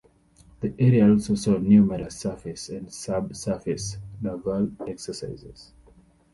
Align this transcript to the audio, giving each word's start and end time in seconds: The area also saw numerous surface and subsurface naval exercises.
The 0.61 0.73
area 0.79 1.07
also 1.07 1.35
saw 1.35 1.57
numerous 1.59 2.17
surface 2.17 2.69
and 2.69 2.91
subsurface 2.91 3.97
naval 4.19 4.71
exercises. 4.87 5.73